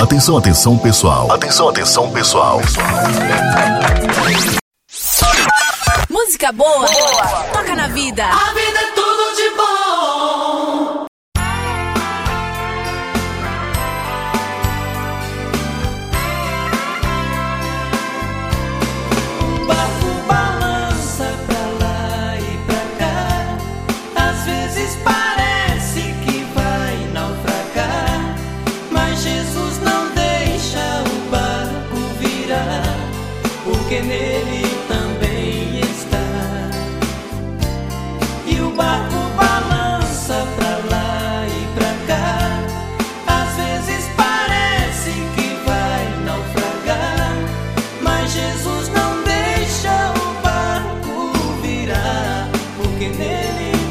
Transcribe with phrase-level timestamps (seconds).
[0.00, 1.32] Atenção, atenção, pessoal.
[1.32, 2.60] Atenção, atenção, pessoal.
[6.08, 7.24] Música boa, boa.
[7.52, 8.24] toca na vida.
[8.24, 9.17] A vida é tudo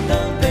[0.07, 0.46] nele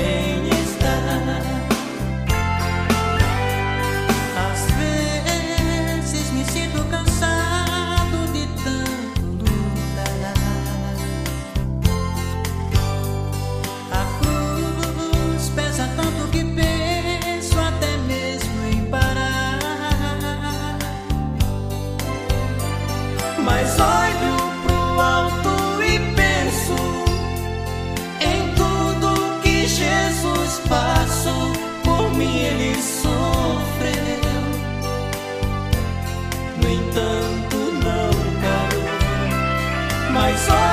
[40.36, 40.65] parou.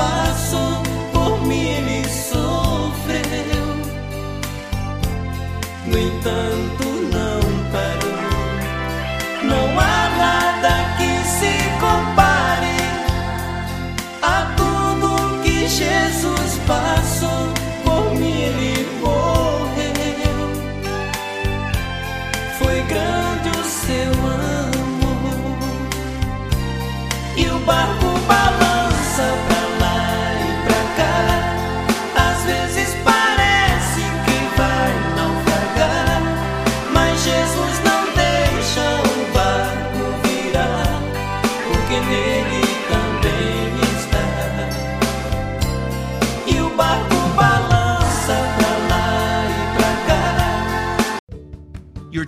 [0.00, 0.82] Passou
[1.12, 3.66] por mim, ele sofreu.
[5.84, 6.79] No entanto,